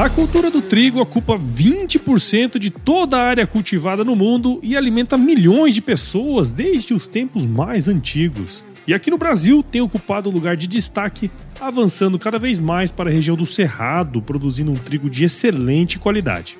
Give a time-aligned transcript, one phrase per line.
[0.00, 5.18] A cultura do trigo ocupa 20% de toda a área cultivada no mundo e alimenta
[5.18, 8.64] milhões de pessoas desde os tempos mais antigos.
[8.86, 13.10] E aqui no Brasil tem ocupado um lugar de destaque, avançando cada vez mais para
[13.10, 16.56] a região do Cerrado, produzindo um trigo de excelente qualidade.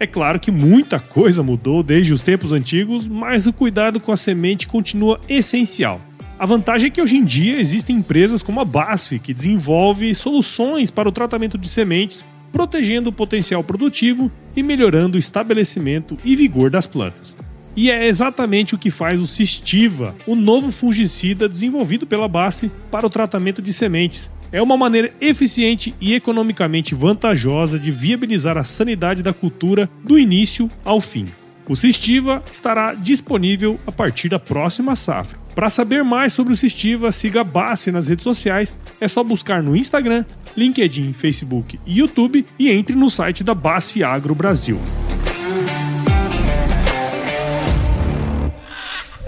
[0.00, 4.16] É claro que muita coisa mudou desde os tempos antigos, mas o cuidado com a
[4.16, 6.00] semente continua essencial.
[6.38, 10.90] A vantagem é que hoje em dia existem empresas como a BASF que desenvolve soluções
[10.90, 16.70] para o tratamento de sementes protegendo o potencial produtivo e melhorando o estabelecimento e vigor
[16.70, 17.36] das plantas.
[17.76, 23.08] E é exatamente o que faz o Cistiva, o novo fungicida desenvolvido pela BASF para
[23.08, 24.30] o tratamento de sementes.
[24.52, 30.70] É uma maneira eficiente e economicamente vantajosa de viabilizar a sanidade da cultura do início
[30.84, 31.26] ao fim.
[31.68, 35.38] O Cistiva estará disponível a partir da próxima safra.
[35.54, 38.74] Para saber mais sobre o Cistiva, siga a BASF nas redes sociais.
[39.00, 40.24] É só buscar no Instagram,
[40.56, 44.78] LinkedIn, Facebook e YouTube e entre no site da BASF Agro Brasil.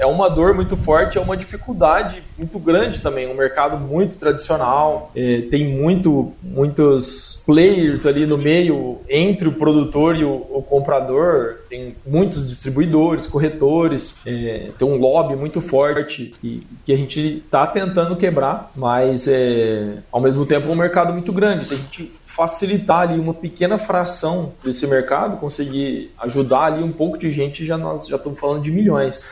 [0.06, 3.28] É uma dor muito forte, é uma dificuldade muito grande também.
[3.28, 10.16] Um mercado muito tradicional, é, tem muito, muitos players ali no meio entre o produtor
[10.16, 11.56] e o, o comprador.
[11.68, 17.66] Tem muitos distribuidores, corretores, é, tem um lobby muito forte e, que a gente está
[17.66, 21.66] tentando quebrar, mas é, ao mesmo tempo é um mercado muito grande.
[21.66, 27.16] Se a gente facilitar ali uma pequena fração desse mercado, conseguir ajudar ali um pouco
[27.16, 29.26] de gente, já nós já estamos falando de milhões.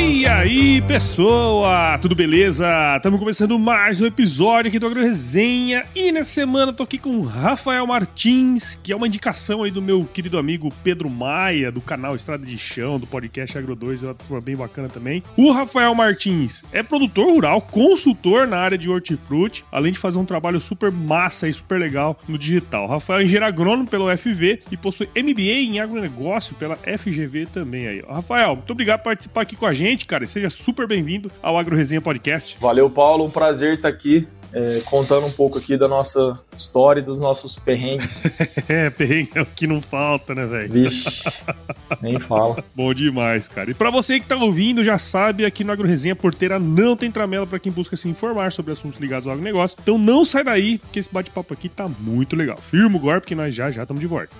[0.00, 2.68] E aí, pessoa, tudo beleza?
[2.96, 7.10] Estamos começando mais um episódio aqui do Agro Resenha e nessa semana tô aqui com
[7.10, 11.80] o Rafael Martins, que é uma indicação aí do meu querido amigo Pedro Maia, do
[11.80, 15.20] canal Estrada de Chão, do podcast Agro 2, é uma turma bem bacana também.
[15.36, 20.24] O Rafael Martins é produtor rural, consultor na área de hortifruti, além de fazer um
[20.24, 22.84] trabalho super massa e super legal no digital.
[22.84, 27.88] O Rafael é engenheiro agrônomo pelo FV e possui MBA em agronegócio pela FGV também
[27.88, 28.04] aí.
[28.08, 31.56] Rafael, muito obrigado por participar aqui com a gente, cara, e seja super bem-vindo ao
[31.56, 32.58] Agro Resenha Podcast.
[32.60, 37.04] Valeu, Paulo, um prazer estar aqui é, contando um pouco aqui da nossa história e
[37.04, 38.24] dos nossos perrengues.
[38.68, 40.72] é, perrengue é o que não falta, né, velho?
[40.72, 41.42] Vixe,
[42.00, 42.64] nem fala.
[42.74, 43.70] Bom demais, cara.
[43.70, 47.10] E para você que tá ouvindo, já sabe, aqui no Agro Resenha Porteira não tem
[47.10, 49.76] tramela para quem busca se informar sobre assuntos ligados ao agronegócio.
[49.82, 52.56] Então não sai daí, porque esse bate-papo aqui tá muito legal.
[52.58, 54.30] Firma o golpe que nós já já estamos de volta.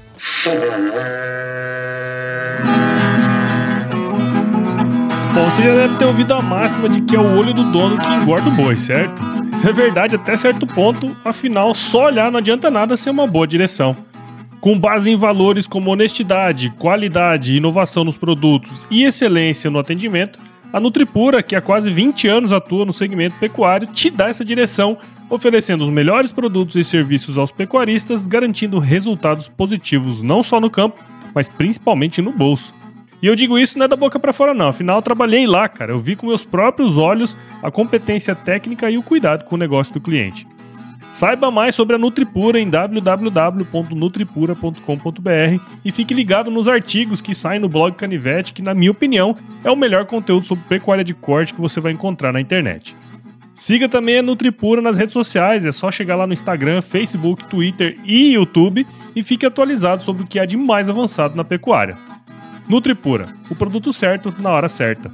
[5.38, 7.96] Bom, você já deve ter ouvido a máxima de que é o olho do dono
[7.96, 9.22] que engorda o boi, certo?
[9.52, 13.46] Isso é verdade até certo ponto, afinal, só olhar não adianta nada ser uma boa
[13.46, 13.96] direção.
[14.60, 20.40] Com base em valores como honestidade, qualidade, inovação nos produtos e excelência no atendimento,
[20.72, 24.98] a Nutripura, que há quase 20 anos atua no segmento pecuário, te dá essa direção,
[25.30, 30.98] oferecendo os melhores produtos e serviços aos pecuaristas, garantindo resultados positivos não só no campo,
[31.32, 32.74] mas principalmente no bolso.
[33.20, 35.68] E eu digo isso não é da boca para fora não, afinal eu trabalhei lá,
[35.68, 35.92] cara.
[35.92, 39.92] Eu vi com meus próprios olhos a competência técnica e o cuidado com o negócio
[39.92, 40.46] do cliente.
[41.12, 47.68] Saiba mais sobre a Nutripura em www.nutripura.com.br e fique ligado nos artigos que saem no
[47.68, 51.60] blog Canivete, que na minha opinião é o melhor conteúdo sobre pecuária de corte que
[51.60, 52.94] você vai encontrar na internet.
[53.52, 57.98] Siga também a Nutripura nas redes sociais, é só chegar lá no Instagram, Facebook, Twitter
[58.04, 58.86] e YouTube
[59.16, 61.98] e fique atualizado sobre o que há de mais avançado na pecuária.
[62.68, 65.10] Nutripura, o produto certo na hora certa.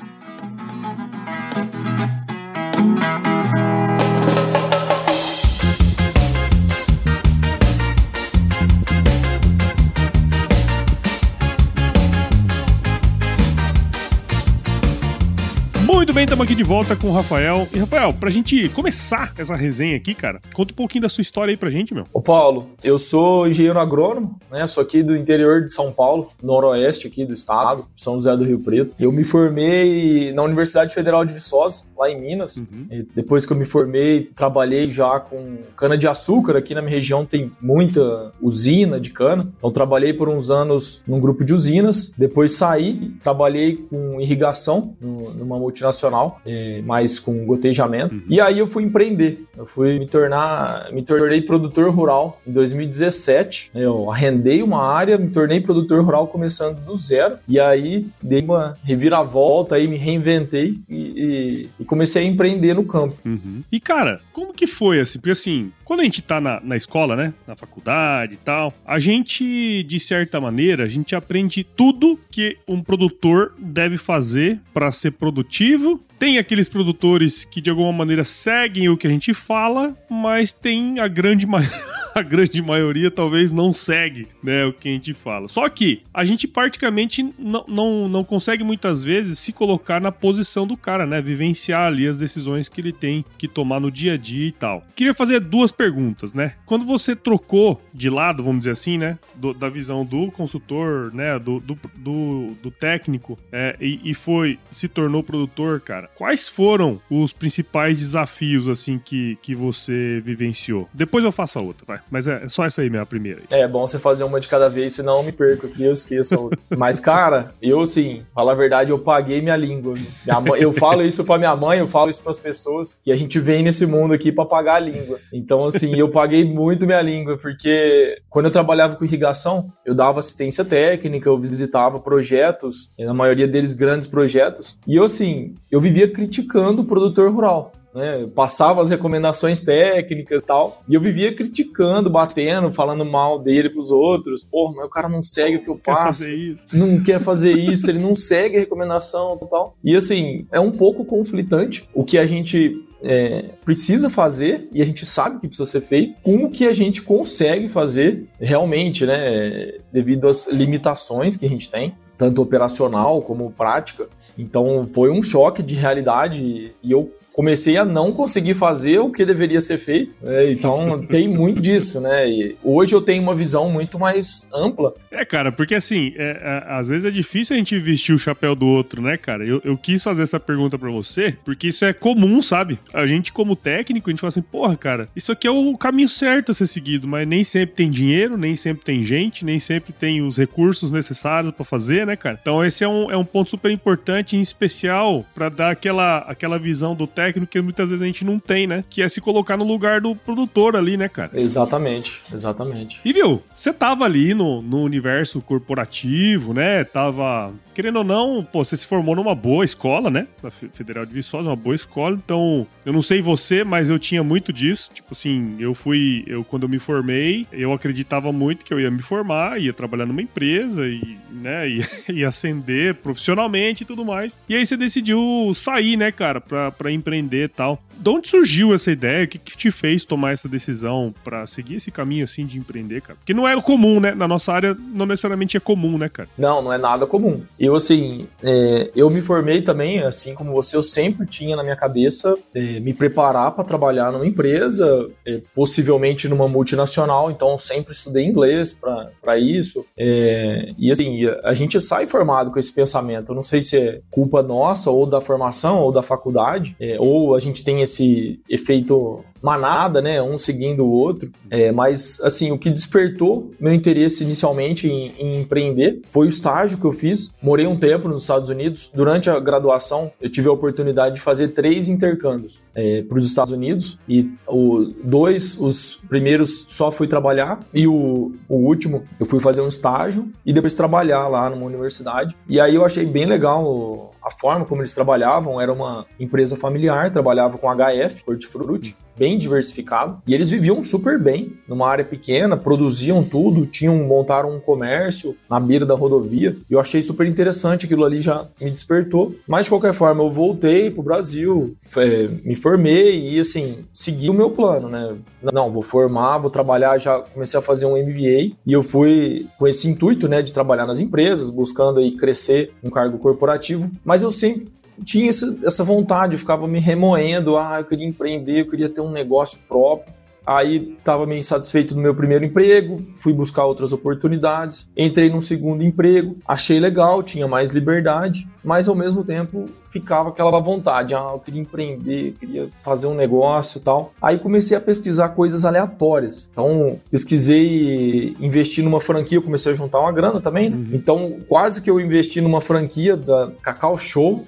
[16.15, 17.67] Muito bem, estamos aqui de volta com o Rafael.
[17.75, 21.51] E, Rafael, pra gente começar essa resenha aqui, cara, conta um pouquinho da sua história
[21.51, 22.05] aí pra gente, meu.
[22.13, 24.65] Ô, Paulo, eu sou engenheiro agrônomo, né?
[24.69, 28.61] Sou aqui do interior de São Paulo, noroeste aqui do estado, São José do Rio
[28.61, 28.95] Preto.
[28.97, 32.59] Eu me formei na Universidade Federal de Viçosa, lá em Minas.
[32.59, 32.87] Uhum.
[33.13, 36.57] depois que eu me formei, trabalhei já com cana-de-açúcar.
[36.57, 39.53] Aqui na minha região tem muita usina de cana.
[39.59, 42.13] Então, trabalhei por uns anos num grupo de usinas.
[42.17, 46.04] Depois saí, trabalhei com irrigação numa multinacional
[46.45, 48.15] é, mais com gotejamento.
[48.15, 48.23] Uhum.
[48.29, 49.45] E aí eu fui empreender.
[49.57, 53.71] Eu fui me tornar, me tornei produtor rural em 2017.
[53.75, 57.39] Eu arrendei uma área, me tornei produtor rural começando do zero.
[57.49, 62.85] E aí dei uma reviravolta aí, me reinventei e e, e comecei a empreender no
[62.85, 63.17] campo.
[63.25, 63.63] Uhum.
[63.71, 65.19] E cara, como que foi assim?
[65.19, 67.33] Porque assim, quando a gente tá na, na escola, né?
[67.47, 72.83] Na faculdade e tal, a gente, de certa maneira, a gente aprende tudo que um
[72.83, 78.89] produtor deve fazer para ser produtivo Brasil tem aqueles produtores que de alguma maneira seguem
[78.89, 81.95] o que a gente fala, mas tem a grande maioria.
[82.15, 85.49] a grande maioria talvez não segue né, o que a gente fala.
[85.49, 90.67] Só que a gente praticamente não, não, não consegue muitas vezes se colocar na posição
[90.67, 91.21] do cara, né?
[91.21, 94.85] Vivenciar ali as decisões que ele tem que tomar no dia a dia e tal.
[94.95, 96.55] Queria fazer duas perguntas, né?
[96.65, 99.19] Quando você trocou de lado, vamos dizer assim, né?
[99.35, 101.39] Do, da visão do consultor, né?
[101.39, 106.09] Do, do, do, do técnico é, e, e foi, se tornou produtor, cara.
[106.17, 110.89] Quais foram os principais desafios, assim, que, que você vivenciou?
[110.95, 112.01] Depois eu faço a outra, vai.
[112.11, 113.43] Mas é, só essa aí, minha primeira.
[113.51, 116.35] É bom você fazer uma de cada vez, senão eu me perco aqui, eu esqueço
[116.35, 116.59] a outra.
[116.77, 119.95] Mas, cara, eu, assim, falar a verdade, eu paguei minha língua.
[120.25, 123.17] Minha mãe, eu falo isso pra minha mãe, eu falo isso pras pessoas, e a
[123.17, 125.19] gente vem nesse mundo aqui pra pagar a língua.
[125.33, 130.21] Então, assim, eu paguei muito minha língua, porque quando eu trabalhava com irrigação, eu dava
[130.21, 136.13] assistência técnica, eu visitava projetos, na maioria deles grandes projetos, e eu, assim, eu vivia
[136.13, 138.27] criticando o produtor rural né?
[138.35, 140.83] Passava as recomendações técnicas e tal.
[140.89, 144.43] E eu vivia criticando, batendo, falando mal dele pros outros.
[144.43, 146.25] Pô, mas o cara não segue o que eu passo.
[146.73, 149.77] Não quer fazer isso, ele não segue a recomendação e tal.
[149.85, 154.85] E assim, é um pouco conflitante o que a gente é, precisa fazer e a
[154.85, 159.73] gente sabe que precisa ser feito, com o que a gente consegue fazer realmente, né?
[159.93, 164.07] Devido às limitações que a gente tem tanto operacional como prática.
[164.39, 169.25] Então foi um choque de realidade e eu comecei a não conseguir fazer o que
[169.25, 170.15] deveria ser feito.
[170.23, 170.53] Né?
[170.53, 172.31] Então tem muito disso, né?
[172.31, 174.95] E hoje eu tenho uma visão muito mais ampla.
[175.11, 178.55] É, cara, porque assim, é, é, às vezes é difícil a gente vestir o chapéu
[178.55, 179.45] do outro, né, cara?
[179.45, 182.79] Eu, eu quis fazer essa pergunta para você, porque isso é comum, sabe?
[182.93, 186.09] A gente, como técnico, a gente fala assim, porra, cara, isso aqui é o caminho
[186.09, 189.93] certo a ser seguido, mas nem sempre tem dinheiro, nem sempre tem gente, nem sempre
[189.93, 192.39] tem os recursos necessários para fazer, né, cara?
[192.41, 196.59] Então esse é um, é um ponto super importante, em especial, para dar aquela, aquela
[196.59, 198.85] visão do técnico técnico que muitas vezes a gente não tem, né?
[198.89, 201.31] Que é se colocar no lugar do produtor ali, né, cara?
[201.35, 203.01] Exatamente, exatamente.
[203.05, 206.85] E viu, você tava ali no, no universo corporativo, né?
[206.85, 210.27] Tava, querendo ou não, pô, você se formou numa boa escola, né?
[210.43, 212.19] Na Federal de Viçosa, uma boa escola.
[212.23, 214.91] Então, eu não sei você, mas eu tinha muito disso.
[214.93, 218.91] Tipo assim, eu fui, eu quando eu me formei, eu acreditava muito que eu ia
[218.91, 224.37] me formar, ia trabalhar numa empresa e, né, ia, ia ascender profissionalmente e tudo mais.
[224.49, 227.83] E aí você decidiu sair, né, cara, pra, pra empreender empreender e tal.
[227.99, 229.25] De onde surgiu essa ideia?
[229.25, 233.01] O que, que te fez tomar essa decisão para seguir esse caminho assim de empreender,
[233.01, 233.17] cara?
[233.19, 234.15] Porque não é comum, né?
[234.15, 236.29] Na nossa área não necessariamente é comum, né, cara?
[236.37, 237.43] Não, não é nada comum.
[237.59, 241.77] Eu, assim, é, eu me formei também, assim como você, eu sempre tinha na minha
[241.77, 248.25] cabeça é, me preparar para trabalhar numa empresa, é, possivelmente numa multinacional, então sempre estudei
[248.25, 249.85] inglês para isso.
[249.97, 253.31] É, e assim, a gente sai formado com esse pensamento.
[253.31, 257.35] Eu não sei se é culpa nossa, ou da formação, ou da faculdade, é, ou
[257.35, 260.23] a gente tem esse efeito manada, né?
[260.23, 261.31] Um seguindo o outro.
[261.51, 266.79] É, mas, assim, o que despertou meu interesse inicialmente em, em, empreender foi o estágio
[266.79, 267.35] que eu fiz.
[267.43, 268.91] Morei um tempo nos Estados Unidos.
[268.95, 273.53] Durante a graduação, eu tive a oportunidade de fazer três intercâmbios é, para os Estados
[273.53, 273.99] Unidos.
[274.09, 277.61] E o, dois, os primeiros só fui trabalhar.
[277.75, 282.35] E o, o último, eu fui fazer um estágio e depois trabalhar lá numa universidade.
[282.49, 285.61] E aí eu achei bem legal a forma como eles trabalhavam.
[285.61, 291.57] Era uma empresa familiar, trabalhava com HF, hortifruti bem diversificado e eles viviam super bem
[291.69, 296.57] numa área pequena, produziam tudo, tinham montaram um comércio na beira da rodovia.
[296.69, 299.35] E eu achei super interessante aquilo ali já me despertou.
[299.47, 304.35] Mas de qualquer forma, eu voltei pro Brasil, é, me formei e assim, segui o
[304.35, 305.15] meu plano, né?
[305.43, 309.67] Não, vou formar, vou trabalhar, já comecei a fazer um MBA e eu fui com
[309.67, 314.31] esse intuito, né, de trabalhar nas empresas, buscando aí crescer um cargo corporativo, mas eu
[314.31, 314.73] sempre
[315.03, 319.01] tinha essa, essa vontade, eu ficava me remoendo, ah, eu queria empreender, eu queria ter
[319.01, 320.13] um negócio próprio.
[320.47, 325.83] Aí estava meio insatisfeito no meu primeiro emprego, fui buscar outras oportunidades, entrei num segundo
[325.83, 331.39] emprego, achei legal, tinha mais liberdade, mas ao mesmo tempo ficava aquela vontade, ah, eu
[331.39, 334.13] queria empreender, eu queria fazer um negócio e tal.
[334.21, 336.49] Aí comecei a pesquisar coisas aleatórias.
[336.53, 340.77] Então, pesquisei investir numa franquia, eu comecei a juntar uma grana também, né?
[340.77, 340.89] Uhum.
[340.93, 344.45] Então, quase que eu investi numa franquia da Cacau Show,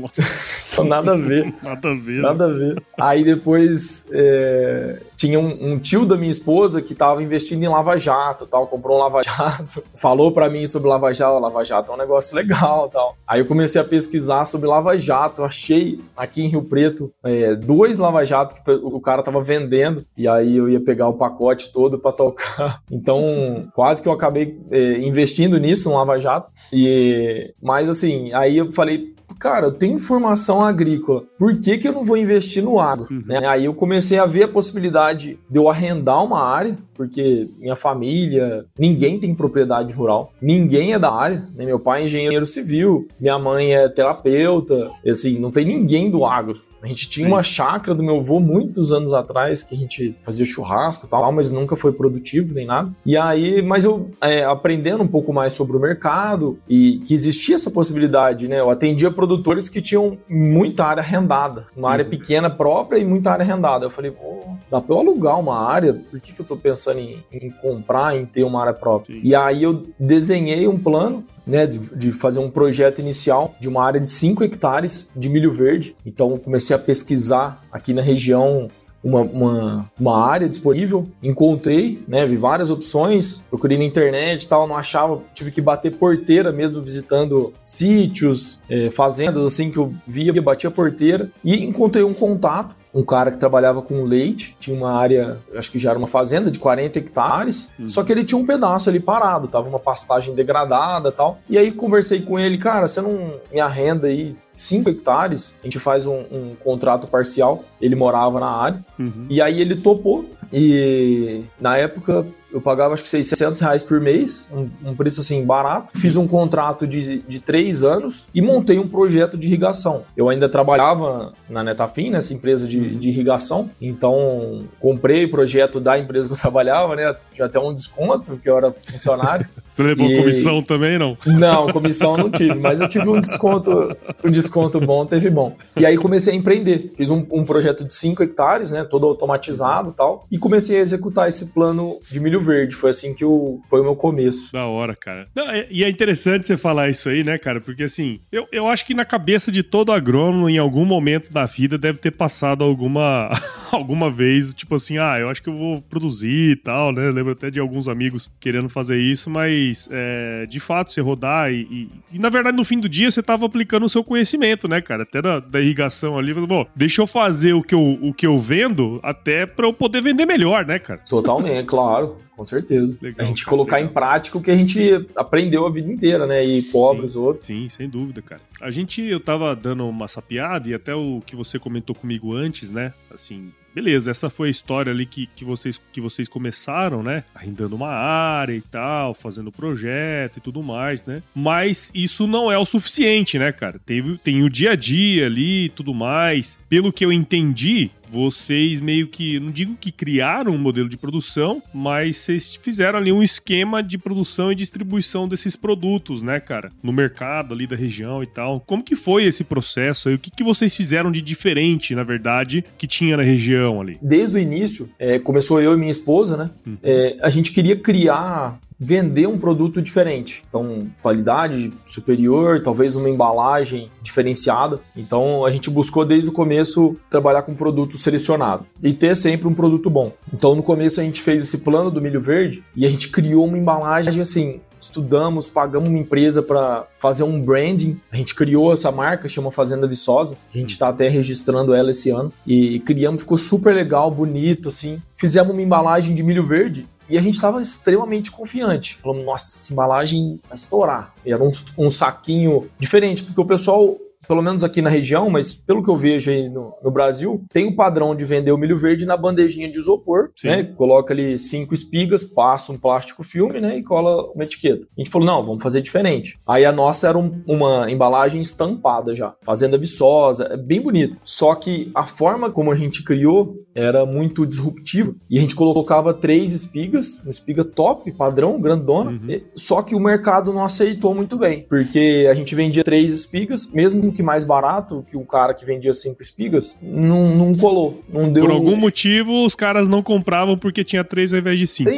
[0.00, 0.22] Nossa.
[0.72, 1.54] então, nada a ver.
[1.62, 2.22] nada a ver.
[2.22, 2.54] Nada né?
[2.54, 2.82] a ver.
[2.98, 7.98] Aí depois é, tinha um, um, tio da minha esposa que estava investindo em Lava
[7.98, 11.94] Jato, tal, comprou um Lava Jato, falou para mim sobre Lava Jato, Lava Jato é
[11.94, 13.16] um negócio legal, tal.
[13.26, 17.98] Aí eu comecei a pesquisar sobre Lava Jato, achei aqui em Rio Preto é, dois
[17.98, 21.98] Lava Jato que o cara tava vendendo e aí eu ia pegar o pacote todo
[21.98, 22.80] para tocar.
[22.90, 26.50] Então quase que eu acabei é, investindo nisso, no Lava Jato.
[26.72, 31.92] E mas assim, aí eu falei cara, eu tenho formação agrícola, por que, que eu
[31.92, 33.06] não vou investir no agro?
[33.10, 33.24] Uhum.
[33.26, 33.46] Né?
[33.46, 38.66] Aí eu comecei a ver a possibilidade de eu arrendar uma área, porque minha família,
[38.78, 41.64] ninguém tem propriedade rural, ninguém é da área, né?
[41.64, 46.60] meu pai é engenheiro civil, minha mãe é terapeuta, assim, não tem ninguém do agro.
[46.82, 47.32] A gente tinha Sim.
[47.32, 51.30] uma chácara do meu avô muitos anos atrás que a gente fazia churrasco e tal,
[51.30, 52.90] mas nunca foi produtivo nem nada.
[53.04, 57.54] E aí, mas eu é, aprendendo um pouco mais sobre o mercado e que existia
[57.54, 58.60] essa possibilidade, né?
[58.60, 62.10] Eu atendia produtores que tinham muita área arrendada, uma área uhum.
[62.10, 63.84] pequena própria e muita área arrendada.
[63.84, 64.40] Eu falei, pô,
[64.70, 68.16] dá pra eu alugar uma área, por que, que eu tô pensando em, em comprar,
[68.16, 69.14] em ter uma área própria?
[69.14, 69.20] Sim.
[69.22, 73.84] E aí eu desenhei um plano né, de, de, fazer um projeto inicial de uma
[73.84, 75.96] área de 5 hectares de milho verde.
[76.06, 78.68] Então comecei a pesquisar aqui na região
[79.02, 84.66] uma, uma, uma, área disponível, encontrei, né, vi várias opções, procurei na internet e tal,
[84.66, 90.30] não achava, tive que bater porteira mesmo visitando sítios, é, fazendas assim que eu via,
[90.40, 95.38] batia porteira e encontrei um contato um cara que trabalhava com leite, tinha uma área,
[95.54, 97.88] acho que já era uma fazenda de 40 hectares, uhum.
[97.88, 101.38] só que ele tinha um pedaço ali parado, tava uma pastagem degradada tal.
[101.48, 105.78] E aí conversei com ele, cara, você não me arrenda aí 5 hectares, a gente
[105.78, 107.64] faz um, um, contrato parcial.
[107.80, 108.84] Ele morava na área.
[108.98, 109.26] Uhum.
[109.30, 110.28] E aí ele topou.
[110.52, 115.44] E na época eu pagava acho que 600 reais por mês, um, um preço assim
[115.44, 115.98] barato.
[115.98, 120.02] Fiz um contrato de, de três anos e montei um projeto de irrigação.
[120.16, 125.98] Eu ainda trabalhava na Netafim, nessa empresa de, de irrigação, então comprei o projeto da
[125.98, 127.14] empresa que eu trabalhava, né?
[127.32, 129.46] Tinha até um desconto, porque eu era funcionário.
[129.70, 130.16] Você levou e...
[130.18, 131.16] comissão também, não?
[131.24, 135.56] Não, comissão não tive, mas eu tive um desconto, um desconto bom, teve bom.
[135.78, 136.92] E aí comecei a empreender.
[136.96, 138.84] Fiz um, um projeto de 5 hectares, né?
[138.84, 140.24] Todo automatizado e tal.
[140.30, 142.74] E comecei a executar esse plano de milho verde.
[142.74, 144.52] Foi assim que o, foi o meu começo.
[144.52, 145.28] Da hora, cara.
[145.34, 147.60] Não, é, e é interessante você falar isso aí, né, cara?
[147.60, 151.46] Porque assim, eu, eu acho que na cabeça de todo agrônomo, em algum momento da
[151.46, 153.30] vida, deve ter passado alguma,
[153.70, 157.06] alguma vez, tipo assim, ah, eu acho que eu vou produzir e tal, né?
[157.06, 161.52] Eu lembro até de alguns amigos querendo fazer isso, mas é, de fato, você rodar
[161.52, 164.68] e, e, e, na verdade, no fim do dia, você tava aplicando o seu conhecimento,
[164.68, 165.02] né, cara?
[165.02, 168.38] Até da, da irrigação ali, bom, deixa eu fazer o que eu, o que eu
[168.38, 171.00] vendo até para eu poder vender melhor, né, cara?
[171.08, 172.96] Totalmente, claro com certeza.
[173.02, 173.90] Legal, a gente cara, colocar legal.
[173.90, 176.42] em prática o que a gente aprendeu a vida inteira, né?
[176.42, 177.46] E pobre os outros.
[177.46, 178.40] Sim, sem dúvida, cara.
[178.62, 182.70] A gente, eu tava dando uma sapiada e até o que você comentou comigo antes,
[182.70, 182.94] né?
[183.12, 187.24] Assim, beleza, essa foi a história ali que, que, vocês, que vocês começaram, né?
[187.34, 191.22] Arrendando uma área e tal, fazendo projeto e tudo mais, né?
[191.34, 193.78] Mas isso não é o suficiente, né, cara?
[193.84, 196.58] Tem, tem o dia a dia ali e tudo mais.
[196.68, 201.62] Pelo que eu entendi, vocês meio que, não digo que criaram um modelo de produção,
[201.72, 206.70] mas vocês fizeram ali um esquema de produção e distribuição desses produtos, né, cara?
[206.82, 208.60] No mercado ali da região e tal.
[208.60, 210.16] Como que foi esse processo aí?
[210.16, 213.98] O que, que vocês fizeram de diferente, na verdade, que tinha na região ali?
[214.00, 216.50] Desde o início, é, começou eu e minha esposa, né?
[216.66, 216.78] Uhum.
[216.82, 220.42] É, a gente queria criar vender um produto diferente.
[220.48, 224.80] Então, qualidade superior, talvez uma embalagem diferenciada.
[224.96, 229.52] Então, a gente buscou desde o começo trabalhar com produto selecionado e ter sempre um
[229.52, 230.12] produto bom.
[230.32, 233.46] Então, no começo a gente fez esse plano do milho verde e a gente criou
[233.46, 238.00] uma embalagem assim, estudamos, pagamos uma empresa para fazer um branding.
[238.10, 240.36] A gente criou essa marca, chama Fazenda Viçosa.
[240.52, 242.32] A gente está até registrando ela esse ano.
[242.46, 245.00] E criamos, ficou super legal, bonito, assim.
[245.16, 248.96] Fizemos uma embalagem de milho verde e a gente estava extremamente confiante.
[249.02, 251.12] Falando, nossa, essa embalagem vai estourar.
[251.26, 253.98] E era um, um saquinho diferente, porque o pessoal
[254.30, 257.66] pelo menos aqui na região, mas pelo que eu vejo aí no, no Brasil, tem
[257.66, 260.48] o padrão de vender o milho verde na bandejinha de isopor, Sim.
[260.48, 260.62] né?
[260.62, 263.76] Coloca ali cinco espigas, passa um plástico filme, né?
[263.76, 264.86] E cola uma etiqueta.
[264.96, 266.38] A gente falou, não, vamos fazer diferente.
[266.46, 271.18] Aí a nossa era um, uma embalagem estampada já, fazenda viçosa, é bem bonito.
[271.24, 276.14] Só que a forma como a gente criou era muito disruptiva e a gente colocava
[276.14, 279.40] três espigas, uma espiga top, padrão, grandona, uhum.
[279.56, 284.12] só que o mercado não aceitou muito bem, porque a gente vendia três espigas, mesmo
[284.12, 288.02] que que mais barato que o cara que vendia cinco espigas, não, não colou.
[288.08, 288.44] Não deu...
[288.44, 291.90] Por algum motivo, os caras não compravam porque tinha três ao invés de cinco.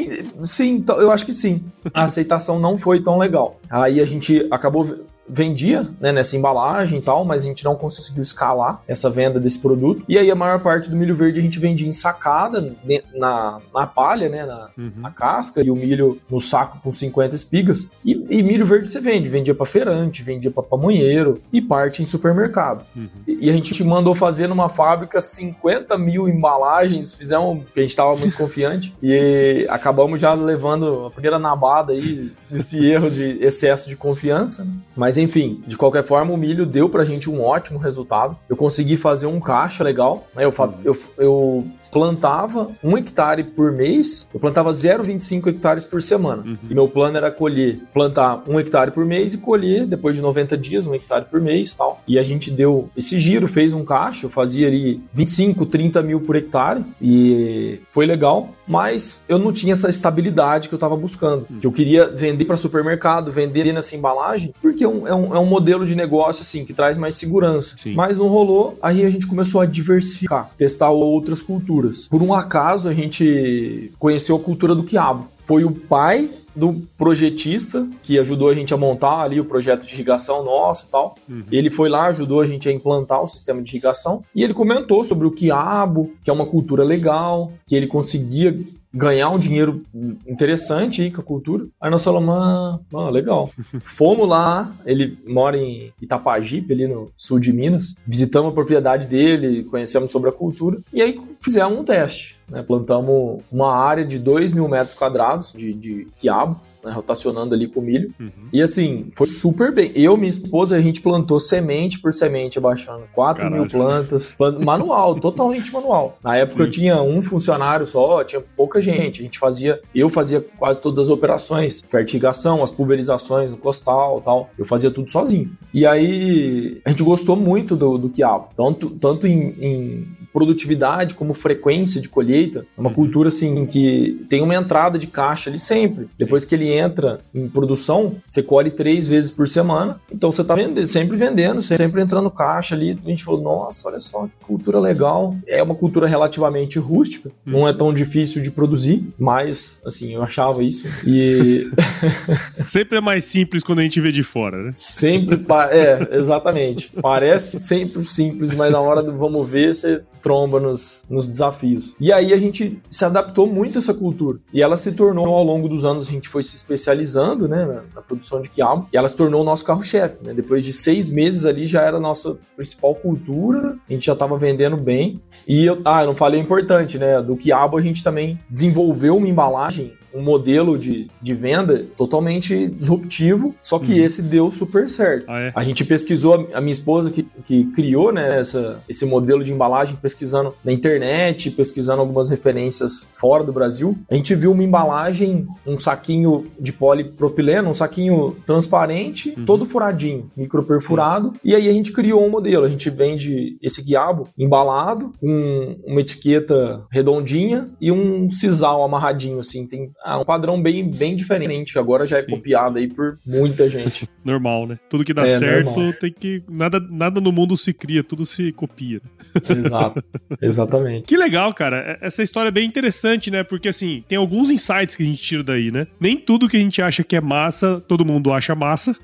[0.43, 1.61] Sim, eu acho que sim.
[1.93, 3.61] A aceitação não foi tão legal.
[3.69, 8.23] Aí a gente acabou vendia né, nessa embalagem e tal, mas a gente não conseguiu
[8.23, 10.05] escalar essa venda desse produto.
[10.09, 12.75] E aí a maior parte do milho verde a gente vendia em sacada,
[13.14, 14.93] na, na palha, né, na, uhum.
[14.97, 17.88] na casca, e o milho no saco com 50 espigas.
[18.05, 22.07] E, e milho verde você vende, vendia para feirante, vendia para pamonheiro e parte em
[22.07, 22.85] supermercado.
[22.95, 23.09] Uhum.
[23.26, 27.91] E, e, a gente mandou fazer numa fábrica 50 mil embalagens, fizemos, porque a gente
[27.91, 33.88] estava muito confiante, e acabamos já levando a primeira nabada aí, esse erro de excesso
[33.88, 34.64] de confiança.
[34.64, 34.73] Né?
[34.97, 38.37] Mas enfim, de qualquer forma, o milho deu pra gente um ótimo resultado.
[38.49, 40.26] Eu consegui fazer um caixa legal.
[40.35, 40.45] Né?
[40.45, 40.75] Eu, uhum.
[40.85, 46.43] eu, eu plantava um hectare por mês, eu plantava 0,25 hectares por semana.
[46.43, 46.57] Uhum.
[46.71, 50.57] E meu plano era colher, plantar um hectare por mês e colher depois de 90
[50.57, 52.01] dias, um hectare por mês tal.
[52.09, 56.21] E a gente deu esse giro, fez um caixa, eu fazia ali 25, 30 mil
[56.23, 61.47] por hectare e foi legal, mas eu não tinha essa estabilidade que eu estava buscando.
[61.51, 61.59] Uhum.
[61.61, 65.39] Que eu queria vender para supermercado, vender nessa embalagem, porque é um, é um, é
[65.39, 67.77] um modelo de negócio assim que traz mais segurança.
[67.77, 67.93] Sim.
[67.95, 72.09] Mas não rolou, aí a gente começou a diversificar, testar outras culturas culturas.
[72.09, 75.27] Por um acaso, a gente conheceu a cultura do quiabo.
[75.41, 79.95] Foi o pai do projetista que ajudou a gente a montar ali o projeto de
[79.95, 81.15] irrigação nosso e tal.
[81.29, 81.45] Uhum.
[81.51, 85.03] Ele foi lá, ajudou a gente a implantar o sistema de irrigação e ele comentou
[85.03, 88.59] sobre o quiabo, que é uma cultura legal, que ele conseguia
[88.93, 89.83] ganhar um dinheiro
[90.27, 91.67] interessante aí com a cultura.
[91.81, 93.51] Aí nós falamos, ah, ah, legal.
[93.81, 97.95] Fomos lá, ele mora em Itapajipe, ali no sul de Minas.
[98.07, 100.79] Visitamos a propriedade dele, conhecemos sobre a cultura.
[100.93, 102.39] E aí fizemos um teste.
[102.49, 102.63] Né?
[102.63, 107.81] Plantamos uma área de 2 mil metros quadrados de, de quiabo né, rotacionando ali com
[107.81, 108.12] milho.
[108.19, 108.31] Uhum.
[108.53, 109.93] E assim, foi super bem.
[109.95, 114.37] Eu e minha esposa, a gente plantou semente por semente, abaixando 4 mil plantas.
[114.62, 116.19] Manual, totalmente manual.
[116.23, 116.62] Na época Sim.
[116.62, 119.21] eu tinha um funcionário só, tinha pouca gente.
[119.21, 124.51] A gente fazia, eu fazia quase todas as operações, fertigação, as pulverizações no costal tal.
[124.59, 125.51] Eu fazia tudo sozinho.
[125.73, 128.49] E aí, a gente gostou muito do, do quiabo.
[128.57, 132.61] Tanto, tanto em, em produtividade como frequência de colheita.
[132.77, 132.95] É uma uhum.
[132.95, 136.09] cultura assim que tem uma entrada de caixa ali sempre.
[136.19, 140.01] Depois que ele entra em produção, você colhe três vezes por semana.
[140.11, 142.97] Então você está vendendo, sempre vendendo, sempre entrando caixa ali.
[143.05, 145.37] A gente falou, nossa, olha só que cultura legal.
[145.47, 147.53] É uma cultura relativamente rústica, uhum.
[147.53, 150.89] não é tão difícil de produzir, mas assim, eu achava isso.
[151.07, 151.69] E
[152.67, 154.71] sempre é mais simples quando a gente vê de fora, né?
[154.71, 156.91] Sempre, é, exatamente.
[157.01, 161.95] Parece sempre simples, mas na hora do vamos ver, você tromba nos, nos desafios.
[162.00, 164.38] E aí a gente se adaptou muito a essa cultura.
[164.53, 167.83] E ela se tornou, ao longo dos anos, a gente foi se especializando né, na,
[167.94, 168.88] na produção de quiabo.
[168.92, 170.16] E ela se tornou o nosso carro-chefe.
[170.23, 170.33] Né?
[170.33, 173.77] Depois de seis meses ali, já era a nossa principal cultura.
[173.88, 175.20] A gente já estava vendendo bem.
[175.47, 177.20] E eu, ah, eu não falei importante, né?
[177.20, 183.55] Do quiabo a gente também desenvolveu uma embalagem um modelo de, de venda totalmente disruptivo,
[183.61, 184.05] só que uhum.
[184.05, 185.27] esse deu super certo.
[185.29, 185.53] Ah, é?
[185.55, 189.96] A gente pesquisou, a minha esposa que, que criou né, essa, esse modelo de embalagem,
[189.96, 195.79] pesquisando na internet, pesquisando algumas referências fora do Brasil, a gente viu uma embalagem, um
[195.79, 199.44] saquinho de polipropileno, um saquinho transparente, uhum.
[199.44, 201.35] todo furadinho, microperfurado, uhum.
[201.44, 202.64] e aí a gente criou um modelo.
[202.64, 209.66] A gente vende esse quiabo embalado, com uma etiqueta redondinha e um sisal amarradinho, assim,
[209.66, 212.31] tem ah, um padrão bem, bem diferente, que agora já é Sim.
[212.31, 214.09] copiado aí por muita gente.
[214.25, 214.79] Normal, né?
[214.88, 215.93] Tudo que dá é, certo normal.
[215.95, 216.43] tem que.
[216.49, 219.01] Nada, nada no mundo se cria, tudo se copia.
[219.49, 220.03] Exato.
[220.41, 221.07] Exatamente.
[221.07, 221.99] Que legal, cara.
[222.01, 223.43] Essa história é bem interessante, né?
[223.43, 225.87] Porque assim, tem alguns insights que a gente tira daí, né?
[225.99, 228.97] Nem tudo que a gente acha que é massa, todo mundo acha massa.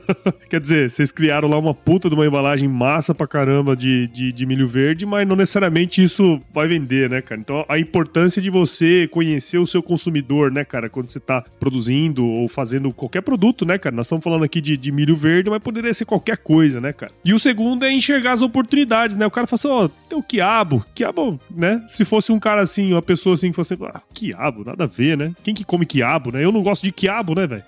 [0.50, 4.32] Quer dizer, vocês criaram lá uma puta de uma embalagem massa pra caramba de, de,
[4.32, 7.40] de milho verde, mas não necessariamente isso vai vender, né, cara?
[7.40, 10.88] Então a importância de você conhecer o seu consumidor né, cara?
[10.88, 13.94] Quando você tá produzindo ou fazendo qualquer produto, né, cara?
[13.94, 17.12] Nós estamos falando aqui de, de milho verde, mas poderia ser qualquer coisa, né, cara?
[17.24, 19.26] E o segundo é enxergar as oportunidades, né?
[19.26, 20.84] O cara fala assim, ó, oh, tem o quiabo.
[20.94, 21.84] Quiabo, né?
[21.88, 25.16] Se fosse um cara assim, uma pessoa assim, que fosse, ah, quiabo, nada a ver,
[25.16, 25.32] né?
[25.42, 26.44] Quem que come quiabo, né?
[26.44, 27.62] Eu não gosto de quiabo, né, velho?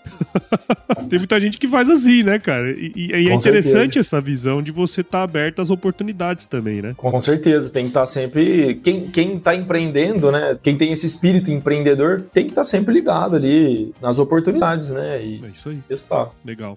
[1.08, 2.70] tem muita gente que faz assim, né, cara?
[2.72, 4.00] E, e é interessante certeza.
[4.00, 6.94] essa visão de você estar tá aberto às oportunidades também, né?
[6.96, 8.76] Com certeza, tem que estar tá sempre.
[8.82, 10.56] Quem, quem tá empreendendo, né?
[10.62, 15.24] Quem tem esse espírito empreendedor, tem que estar tá sempre ligado ali nas oportunidades, né?
[15.24, 15.78] E é isso aí.
[15.88, 16.31] testar.
[16.44, 16.76] Legal.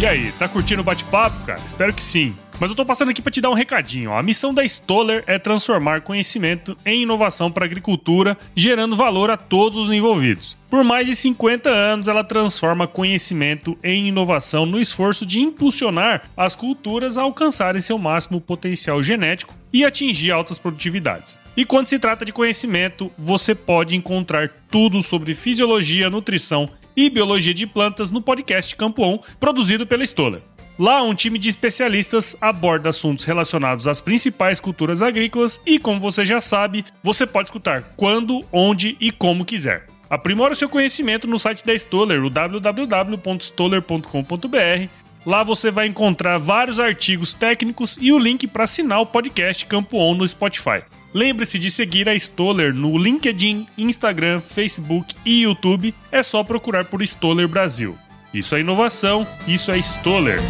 [0.00, 1.60] E aí, tá curtindo o bate-papo, cara?
[1.64, 2.34] Espero que sim.
[2.60, 4.10] Mas eu tô passando aqui para te dar um recadinho.
[4.10, 4.18] Ó.
[4.18, 9.78] A missão da Stoller é transformar conhecimento em inovação para agricultura, gerando valor a todos
[9.78, 10.56] os envolvidos.
[10.68, 16.54] Por mais de 50 anos, ela transforma conhecimento em inovação no esforço de impulsionar as
[16.54, 21.38] culturas a alcançarem seu máximo potencial genético e atingir altas produtividades.
[21.56, 27.52] E quando se trata de conhecimento, você pode encontrar tudo sobre fisiologia, nutrição e biologia
[27.52, 30.42] de plantas no podcast Campo On, produzido pela Stoller.
[30.78, 36.24] Lá, um time de especialistas aborda assuntos relacionados às principais culturas agrícolas e, como você
[36.24, 39.86] já sabe, você pode escutar quando, onde e como quiser.
[40.08, 45.03] Aprimora o seu conhecimento no site da Stoller, o www.stoller.com.br.
[45.26, 49.96] Lá você vai encontrar vários artigos técnicos e o link para assinar o podcast Campo
[49.96, 50.82] On no Spotify.
[51.14, 55.94] Lembre-se de seguir a Stoller no LinkedIn, Instagram, Facebook e YouTube.
[56.10, 57.96] É só procurar por Stoller Brasil.
[58.34, 60.40] Isso é inovação, isso é Stoller.